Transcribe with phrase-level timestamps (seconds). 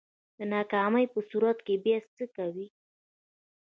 [0.37, 2.65] د ناکامۍ په صورت کی بیا څه کوئ؟